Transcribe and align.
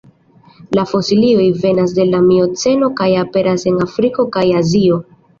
La 0.77 0.83
fosilioj 0.91 1.43
venas 1.65 1.91
de 1.97 2.05
la 2.11 2.21
mioceno 2.29 2.89
kaj 3.01 3.09
aperas 3.25 3.67
en 3.73 3.77
Afriko 3.85 4.25
kaj 4.37 4.45
Azio. 4.63 4.99